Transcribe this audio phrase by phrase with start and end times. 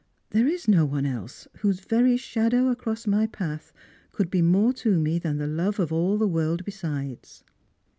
[0.31, 3.71] There is no one else whose very shadow ac^ross my path
[4.11, 7.43] could be more to me than the love of all the world besides."